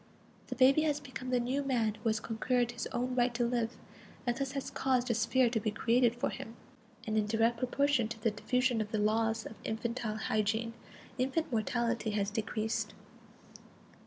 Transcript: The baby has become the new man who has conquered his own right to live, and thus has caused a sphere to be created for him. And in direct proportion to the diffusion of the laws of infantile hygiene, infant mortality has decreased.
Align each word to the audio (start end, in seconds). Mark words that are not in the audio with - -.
The 0.47 0.55
baby 0.55 0.81
has 0.81 0.99
become 0.99 1.29
the 1.29 1.39
new 1.39 1.61
man 1.61 1.93
who 1.93 2.09
has 2.09 2.19
conquered 2.19 2.71
his 2.71 2.87
own 2.87 3.13
right 3.13 3.31
to 3.35 3.45
live, 3.45 3.75
and 4.25 4.35
thus 4.35 4.53
has 4.53 4.71
caused 4.71 5.11
a 5.11 5.13
sphere 5.13 5.47
to 5.51 5.59
be 5.59 5.69
created 5.69 6.15
for 6.15 6.31
him. 6.31 6.55
And 7.05 7.19
in 7.19 7.27
direct 7.27 7.59
proportion 7.59 8.07
to 8.07 8.19
the 8.19 8.31
diffusion 8.31 8.81
of 8.81 8.89
the 8.89 8.97
laws 8.97 9.45
of 9.45 9.53
infantile 9.63 10.17
hygiene, 10.17 10.73
infant 11.19 11.51
mortality 11.51 12.09
has 12.17 12.31
decreased. 12.31 12.95